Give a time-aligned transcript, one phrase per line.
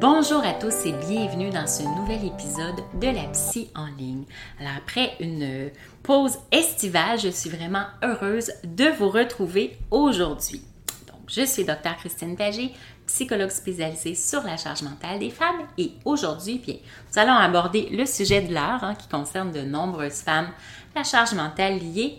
[0.00, 4.24] Bonjour à tous et bienvenue dans ce nouvel épisode de la Psy en ligne.
[4.58, 5.70] Alors après une
[6.02, 10.62] pause estivale, je suis vraiment heureuse de vous retrouver aujourd'hui.
[11.06, 12.74] Donc, je suis Dr Christine Pagé,
[13.06, 18.04] psychologue spécialisée sur la charge mentale des femmes et aujourd'hui, bien, nous allons aborder le
[18.04, 20.50] sujet de l'heure hein, qui concerne de nombreuses femmes,
[20.96, 22.18] la charge mentale liée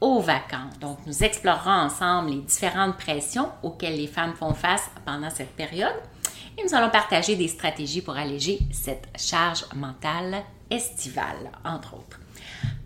[0.00, 0.78] aux vacances.
[0.80, 5.96] Donc, nous explorerons ensemble les différentes pressions auxquelles les femmes font face pendant cette période
[6.58, 12.20] et nous allons partager des stratégies pour alléger cette charge mentale estivale, entre autres.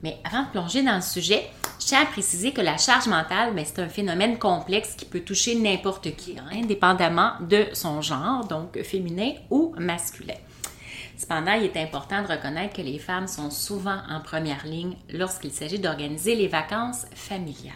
[0.02, 3.54] Mais avant de plonger dans le sujet, je tiens à préciser que la charge mentale,
[3.54, 8.46] ben, c'est un phénomène complexe qui peut toucher n'importe qui, hein, indépendamment de son genre,
[8.46, 10.34] donc féminin ou masculin.
[11.16, 15.52] Cependant, il est important de reconnaître que les femmes sont souvent en première ligne lorsqu'il
[15.52, 17.74] s'agit d'organiser les vacances familiales.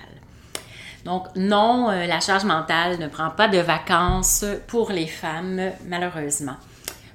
[1.04, 6.56] Donc non, euh, la charge mentale ne prend pas de vacances pour les femmes, malheureusement.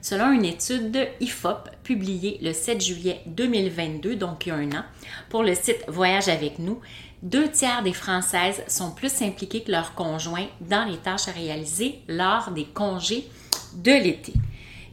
[0.01, 4.71] Selon une étude de IFOP publiée le 7 juillet 2022, donc il y a un
[4.71, 4.83] an,
[5.29, 6.79] pour le site Voyage avec nous,
[7.21, 11.99] deux tiers des Françaises sont plus impliquées que leurs conjoints dans les tâches à réaliser
[12.07, 13.27] lors des congés
[13.73, 14.33] de l'été.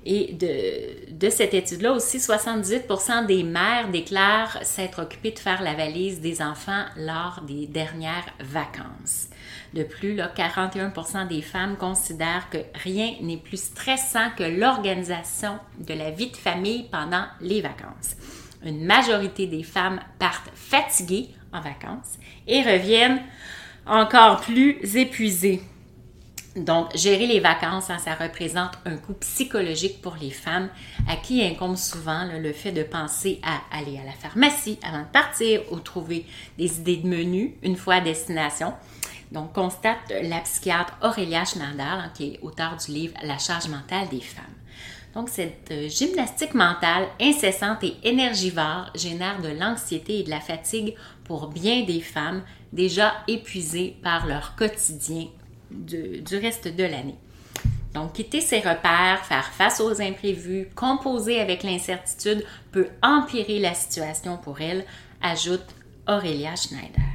[0.09, 0.34] Et
[1.11, 6.41] de, cette étude-là aussi, 78% des mères déclarent s'être occupées de faire la valise des
[6.41, 9.27] enfants lors des dernières vacances.
[9.75, 15.95] De plus, là, 41% des femmes considèrent que rien n'est plus stressant que l'organisation de
[15.95, 18.15] la vie de famille pendant les vacances.
[18.65, 22.16] Une majorité des femmes partent fatiguées en vacances
[22.47, 23.22] et reviennent
[23.87, 25.62] encore plus épuisées.
[26.56, 30.71] Donc, gérer les vacances, hein, ça représente un coût psychologique pour les femmes
[31.06, 35.12] à qui incombe souvent le fait de penser à aller à la pharmacie avant de
[35.12, 36.25] partir ou trouver
[36.56, 38.72] des idées de menu une fois à destination.
[39.33, 44.09] Donc, constate la psychiatre Aurélia Schneider, hein, qui est auteure du livre La charge mentale
[44.09, 44.45] des femmes.
[45.15, 50.95] Donc, cette euh, gymnastique mentale incessante et énergivore génère de l'anxiété et de la fatigue
[51.25, 55.27] pour bien des femmes déjà épuisées par leur quotidien
[55.71, 57.16] du reste de l'année.
[57.94, 64.37] Donc, quitter ses repères, faire face aux imprévus, composer avec l'incertitude peut empirer la situation
[64.37, 64.84] pour elle,
[65.22, 65.65] ajoute
[66.06, 67.06] Aurélia Schneider.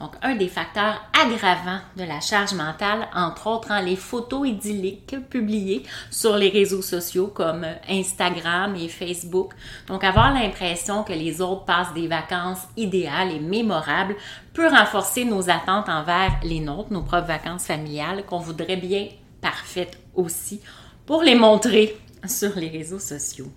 [0.00, 5.82] Donc, un des facteurs aggravants de la charge mentale, entre autres, les photos idylliques publiées
[6.10, 9.52] sur les réseaux sociaux comme Instagram et Facebook.
[9.88, 14.16] Donc, avoir l'impression que les autres passent des vacances idéales et mémorables
[14.54, 19.06] peut renforcer nos attentes envers les nôtres, nos propres vacances familiales, qu'on voudrait bien
[19.42, 20.62] parfaites aussi,
[21.04, 21.94] pour les montrer
[22.26, 23.52] sur les réseaux sociaux.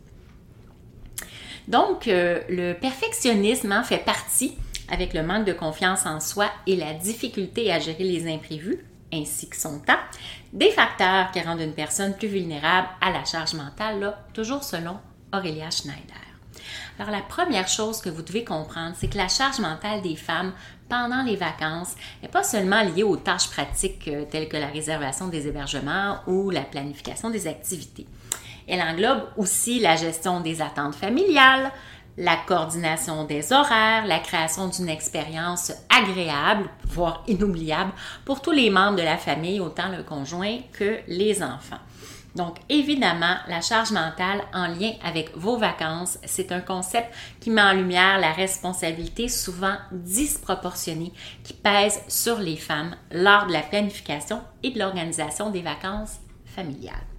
[1.70, 4.58] Donc, euh, le perfectionnisme hein, fait partie
[4.94, 9.50] avec le manque de confiance en soi et la difficulté à gérer les imprévus, ainsi
[9.50, 9.98] que son temps,
[10.54, 15.00] des facteurs qui rendent une personne plus vulnérable à la charge mentale, là, toujours selon
[15.34, 16.14] Aurélia Schneider.
[17.00, 20.54] Alors la première chose que vous devez comprendre, c'est que la charge mentale des femmes
[20.90, 25.28] pendant les vacances n'est pas seulement liée aux tâches pratiques euh, telles que la réservation
[25.28, 28.06] des hébergements ou la planification des activités.
[28.68, 31.72] Elle englobe aussi la gestion des attentes familiales,
[32.18, 37.92] la coordination des horaires, la création d'une expérience agréable, voire inoubliable
[38.26, 41.80] pour tous les membres de la famille, autant le conjoint que les enfants.
[42.36, 47.62] Donc, évidemment, la charge mentale en lien avec vos vacances, c'est un concept qui met
[47.62, 51.14] en lumière la responsabilité souvent disproportionnée
[51.44, 57.13] qui pèse sur les femmes lors de la planification et de l'organisation des vacances familiales.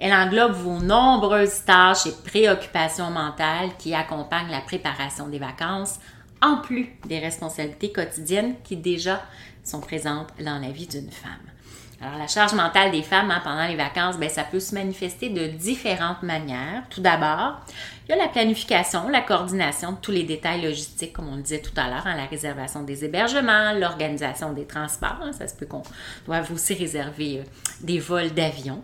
[0.00, 6.00] Elle englobe vos nombreuses tâches et préoccupations mentales qui accompagnent la préparation des vacances,
[6.40, 9.22] en plus des responsabilités quotidiennes qui déjà
[9.62, 11.50] sont présentes dans la vie d'une femme.
[12.02, 15.28] Alors, la charge mentale des femmes hein, pendant les vacances, ben, ça peut se manifester
[15.28, 16.84] de différentes manières.
[16.88, 17.60] Tout d'abord,
[18.08, 21.42] il y a la planification, la coordination de tous les détails logistiques, comme on le
[21.42, 25.18] disait tout à l'heure, hein, la réservation des hébergements, l'organisation des transports.
[25.22, 25.32] Hein.
[25.32, 25.82] ça se peut qu'on
[26.24, 27.42] doive aussi réserver euh,
[27.82, 28.82] des vols d'avion,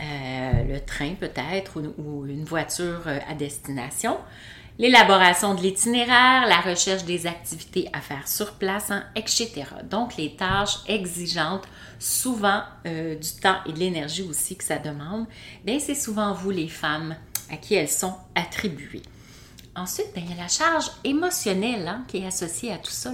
[0.00, 4.16] euh, le train peut-être, ou, une voiture euh, à destination
[4.80, 9.50] l'élaboration de l'itinéraire, la recherche des activités à faire sur place, hein, etc.
[9.84, 11.68] Donc, les tâches exigeantes,
[11.98, 15.26] souvent euh, du temps et de l'énergie aussi que ça demande,
[15.66, 17.14] bien, c'est souvent vous, les femmes,
[17.52, 19.02] à qui elles sont attribuées.
[19.76, 23.12] Ensuite, ben, il y a la charge émotionnelle hein, qui est associée à tout ça,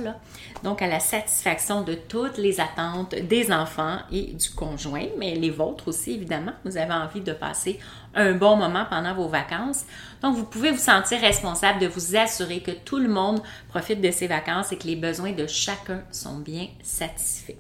[0.63, 5.51] donc à la satisfaction de toutes les attentes des enfants et du conjoint, mais les
[5.51, 6.53] vôtres aussi, évidemment.
[6.65, 7.79] Vous avez envie de passer
[8.15, 9.85] un bon moment pendant vos vacances.
[10.23, 14.11] Donc, vous pouvez vous sentir responsable de vous assurer que tout le monde profite de
[14.11, 17.57] ses vacances et que les besoins de chacun sont bien satisfaits.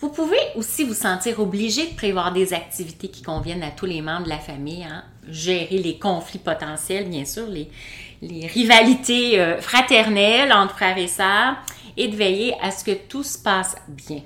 [0.00, 4.02] Vous pouvez aussi vous sentir obligé de prévoir des activités qui conviennent à tous les
[4.02, 5.04] membres de la famille, hein.
[5.28, 7.68] Gérer les conflits potentiels, bien sûr, les,
[8.46, 11.56] rivalités euh, fraternelles entre frères et sœurs,
[11.96, 14.22] et de veiller à ce que tout se passe bien.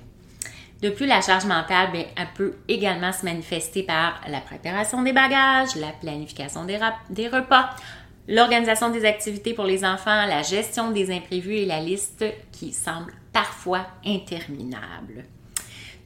[0.83, 5.13] De plus, la charge mentale, bien, elle peut également se manifester par la préparation des
[5.13, 7.71] bagages, la planification des repas,
[8.29, 13.13] l'organisation des activités pour les enfants, la gestion des imprévus et la liste qui semble
[13.33, 15.25] parfois interminable.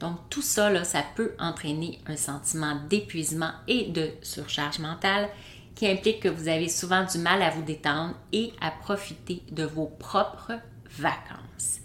[0.03, 5.29] Donc tout ça, ça peut entraîner un sentiment d'épuisement et de surcharge mentale
[5.75, 9.63] qui implique que vous avez souvent du mal à vous détendre et à profiter de
[9.63, 10.59] vos propres
[10.99, 11.79] vacances.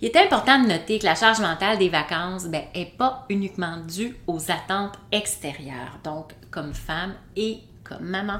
[0.00, 3.78] Il est important de noter que la charge mentale des vacances n'est ben, pas uniquement
[3.78, 5.98] due aux attentes extérieures.
[6.04, 8.38] Donc, comme femme et comme maman,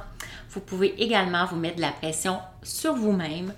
[0.50, 3.52] vous pouvez également vous mettre de la pression sur vous-même,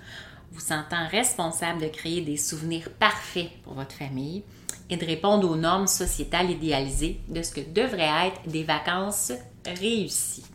[0.51, 4.43] vous sentant responsable de créer des souvenirs parfaits pour votre famille
[4.89, 9.31] et de répondre aux normes sociétales idéalisées de ce que devraient être des vacances
[9.65, 10.45] réussies.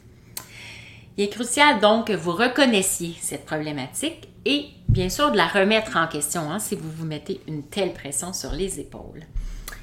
[1.17, 5.97] Il est crucial donc que vous reconnaissiez cette problématique et bien sûr de la remettre
[5.97, 9.25] en question hein, si vous vous mettez une telle pression sur les épaules.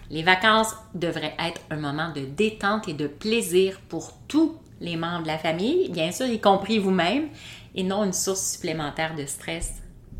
[0.09, 5.23] Les vacances devraient être un moment de détente et de plaisir pour tous les membres
[5.23, 7.27] de la famille, bien sûr, y compris vous-même,
[7.75, 9.73] et non une source supplémentaire de stress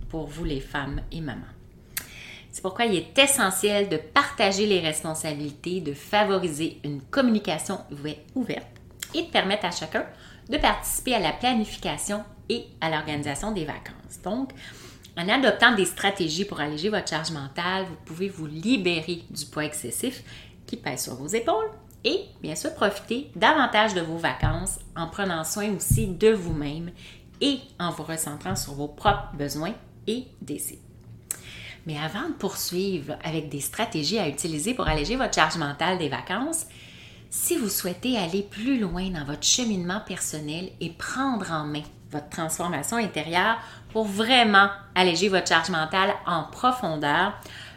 [0.10, 1.57] pour vous les femmes et mamans.
[2.58, 7.82] C'est pourquoi il est essentiel de partager les responsabilités, de favoriser une communication
[8.34, 8.66] ouverte
[9.14, 10.04] et de permettre à chacun
[10.50, 14.24] de participer à la planification et à l'organisation des vacances.
[14.24, 14.54] Donc,
[15.16, 19.66] en adoptant des stratégies pour alléger votre charge mentale, vous pouvez vous libérer du poids
[19.66, 20.24] excessif
[20.66, 21.70] qui pèse sur vos épaules
[22.04, 26.90] et bien sûr profiter davantage de vos vacances en prenant soin aussi de vous-même
[27.40, 29.76] et en vous recentrant sur vos propres besoins
[30.08, 30.87] et désirs.
[31.88, 36.10] Mais avant de poursuivre avec des stratégies à utiliser pour alléger votre charge mentale des
[36.10, 36.66] vacances,
[37.30, 42.30] si vous souhaitez aller plus loin dans votre cheminement personnel et prendre en main votre
[42.30, 43.58] transformation intérieure
[43.94, 47.34] pour vraiment alléger votre charge mentale en profondeur,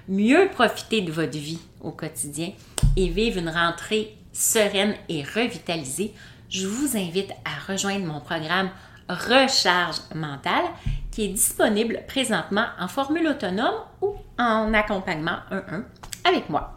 [0.08, 2.50] mieux profiter de votre vie au quotidien
[2.96, 6.14] et vivre une rentrée sereine et revitalisée,
[6.48, 8.70] je vous invite à rejoindre mon programme
[9.08, 10.64] Recharge mentale
[11.24, 15.82] est disponible présentement en formule autonome ou en accompagnement 1-1
[16.24, 16.76] avec moi.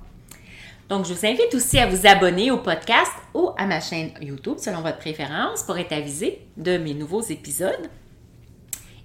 [0.89, 4.57] Donc, je vous invite aussi à vous abonner au podcast ou à ma chaîne YouTube
[4.57, 7.89] selon votre préférence pour être avisé de mes nouveaux épisodes.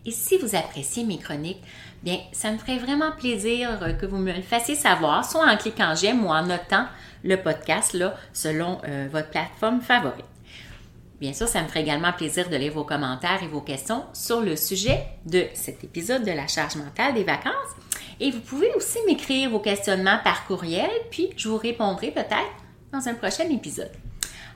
[0.04, 1.62] Et si vous appréciez mes chroniques,
[2.02, 5.94] bien, ça me ferait vraiment plaisir que vous me le fassiez savoir, soit en cliquant
[5.94, 6.86] j'aime ou en notant
[7.24, 10.24] le podcast là, selon euh, votre plateforme favorite.
[11.20, 14.40] Bien sûr, ça me ferait également plaisir de lire vos commentaires et vos questions sur
[14.40, 17.52] le sujet de cet épisode de la charge mentale des vacances.
[18.20, 22.54] Et vous pouvez aussi m'écrire vos questionnements par courriel, puis je vous répondrai peut-être
[22.92, 23.90] dans un prochain épisode.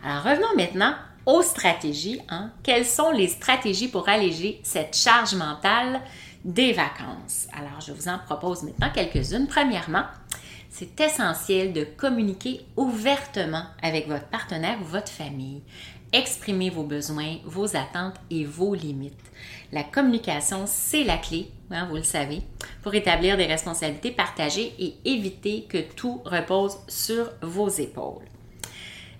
[0.04, 0.94] Alors revenons maintenant
[1.26, 2.20] aux stratégies.
[2.28, 2.50] Hein.
[2.62, 6.00] Quelles sont les stratégies pour alléger cette charge mentale
[6.44, 7.46] des vacances?
[7.52, 9.46] Alors je vous en propose maintenant quelques-unes.
[9.48, 10.04] Premièrement,
[10.72, 15.60] c'est essentiel de communiquer ouvertement avec votre partenaire ou votre famille.
[16.14, 19.12] Exprimez vos besoins, vos attentes et vos limites.
[19.70, 22.42] La communication, c'est la clé, hein, vous le savez,
[22.82, 28.24] pour établir des responsabilités partagées et éviter que tout repose sur vos épaules.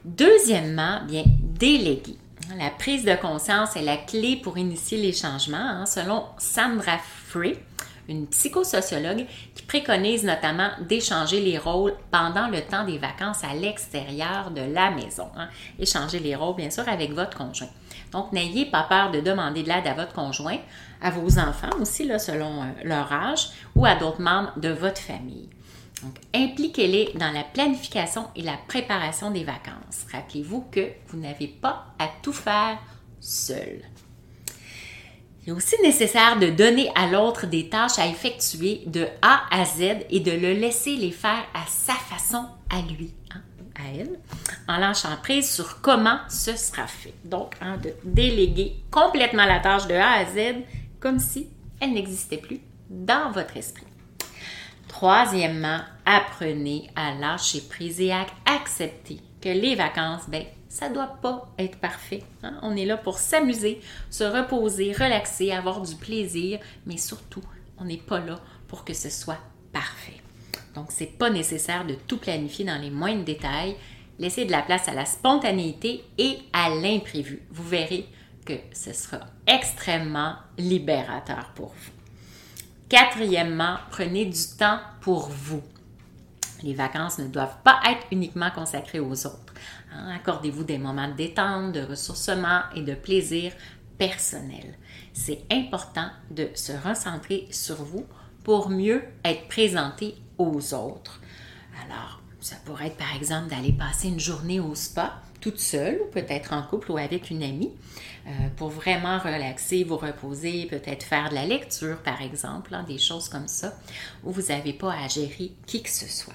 [0.05, 2.17] Deuxièmement, bien, déléguer.
[2.59, 7.57] La prise de conscience est la clé pour initier les changements, hein, selon Sandra Free,
[8.09, 14.51] une psychosociologue qui préconise notamment d'échanger les rôles pendant le temps des vacances à l'extérieur
[14.51, 15.29] de la maison.
[15.37, 15.49] Hein.
[15.79, 17.69] Échanger les rôles, bien sûr, avec votre conjoint.
[18.11, 20.59] Donc, n'ayez pas peur de demander de l'aide à votre conjoint,
[21.01, 25.49] à vos enfants aussi, selon euh, leur âge, ou à d'autres membres de votre famille.
[26.03, 30.07] Donc, impliquez-les dans la planification et la préparation des vacances.
[30.13, 32.79] Rappelez-vous que vous n'avez pas à tout faire
[33.21, 33.83] seul.
[35.45, 39.65] Il est aussi nécessaire de donner à l'autre des tâches à effectuer de A à
[39.65, 43.41] Z et de le laisser les faire à sa façon, à lui, hein,
[43.75, 44.21] à elle,
[44.69, 47.15] en lâchant prise sur comment ce sera fait.
[47.25, 50.63] Donc, hein, de déléguer complètement la tâche de A à Z
[51.01, 51.49] comme si
[51.81, 53.87] elle n'existait plus dans votre esprit.
[54.87, 61.19] Troisièmement, apprenez à lâcher prise et à accepter que les vacances, ben, ça ne doit
[61.21, 62.23] pas être parfait.
[62.43, 62.59] Hein.
[62.63, 67.43] On est là pour s'amuser, se reposer, relaxer, avoir du plaisir, mais surtout,
[67.77, 69.39] on n'est pas là pour que ce soit
[69.75, 70.23] parfait.
[70.75, 73.77] Donc, ce n'est pas nécessaire de tout planifier dans les moindres détails.
[74.19, 77.43] Laissez de la place à la spontanéité et à l'imprévu.
[77.51, 78.07] Vous verrez
[78.47, 81.93] que ce sera extrêmement libérateur pour vous.
[82.89, 85.63] Quatrièmement, prenez du temps pour vous.
[86.63, 89.52] Les vacances ne doivent pas être uniquement consacrées aux autres.
[89.95, 90.15] Hein.
[90.15, 93.53] Accordez-vous des moments de détente, de ressourcement et de plaisir
[93.99, 94.77] personnel.
[95.13, 98.07] C'est important de se recentrer sur vous
[98.45, 101.21] pour mieux être présenté aux autres.
[101.85, 106.11] Alors, ça pourrait être par exemple d'aller passer une journée au spa toute seule ou
[106.11, 107.73] peut-être en couple ou avec une amie
[108.27, 112.99] euh, pour vraiment relaxer, vous reposer, peut-être faire de la lecture par exemple, hein, des
[112.99, 113.75] choses comme ça
[114.25, 116.35] où vous n'avez pas à gérer qui que ce soit.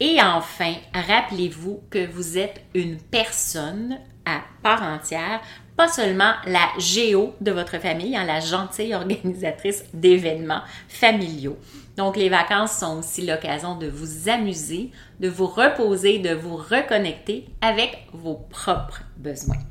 [0.00, 5.40] Et enfin, rappelez-vous que vous êtes une personne à part entière,
[5.76, 11.58] pas seulement la géo de votre famille, hein, la gentille organisatrice d'événements familiaux.
[11.96, 17.46] Donc, les vacances sont aussi l'occasion de vous amuser, de vous reposer, de vous reconnecter
[17.60, 19.62] avec vos propres besoins.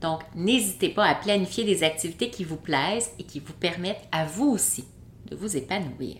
[0.00, 4.24] Donc, n'hésitez pas à planifier des activités qui vous plaisent et qui vous permettent à
[4.24, 4.84] vous aussi
[5.30, 6.16] de vous épanouir.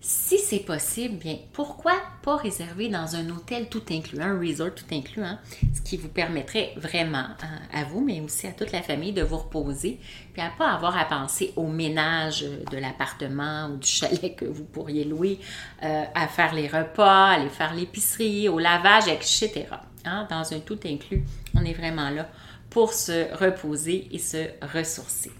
[0.00, 4.84] Si c'est possible, bien, pourquoi pas réserver dans un hôtel tout inclus, un resort tout
[4.92, 5.40] inclus, hein,
[5.74, 9.22] ce qui vous permettrait vraiment hein, à vous, mais aussi à toute la famille de
[9.22, 9.98] vous reposer,
[10.32, 14.64] puis à pas avoir à penser au ménage de l'appartement ou du chalet que vous
[14.64, 15.40] pourriez louer,
[15.82, 19.66] euh, à faire les repas, aller faire l'épicerie, au lavage, etc.
[20.04, 21.24] Hein, dans un tout inclus,
[21.56, 22.28] on est vraiment là
[22.70, 25.32] pour se reposer et se ressourcer.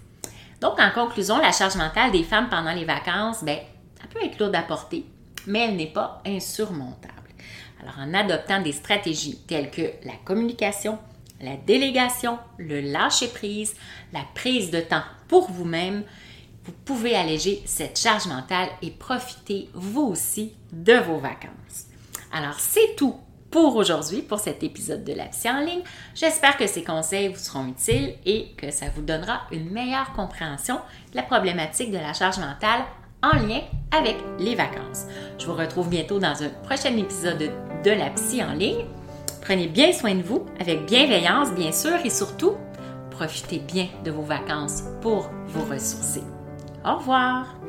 [0.59, 3.59] Donc, en conclusion, la charge mentale des femmes pendant les vacances, bien,
[4.09, 5.05] peut être lourde à porter,
[5.47, 7.13] mais elle n'est pas insurmontable.
[7.81, 10.99] Alors, en adoptant des stratégies telles que la communication,
[11.41, 13.75] la délégation, le lâcher-prise,
[14.11, 16.03] la prise de temps pour vous-même,
[16.65, 21.87] vous pouvez alléger cette charge mentale et profiter vous aussi de vos vacances.
[22.31, 23.15] Alors, c'est tout
[23.49, 25.81] pour aujourd'hui, pour cet épisode de la psy en ligne.
[26.13, 30.75] J'espère que ces conseils vous seront utiles et que ça vous donnera une meilleure compréhension
[31.11, 32.83] de la problématique de la charge mentale
[33.21, 33.61] en lien
[33.91, 35.05] avec les vacances.
[35.37, 37.51] Je vous retrouve bientôt dans un prochain épisode
[37.83, 38.85] de la psy en ligne.
[39.41, 42.55] Prenez bien soin de vous, avec bienveillance bien sûr, et surtout,
[43.11, 46.23] profitez bien de vos vacances pour vous ressourcer.
[46.85, 47.68] Au revoir!